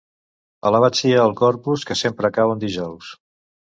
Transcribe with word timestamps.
Alabat 0.69 0.97
sia 1.03 1.21
el 1.27 1.35
Corpus 1.43 1.87
que 1.93 2.01
sempre 2.03 2.35
cau 2.43 2.59
en 2.59 2.69
dijous! 2.69 3.17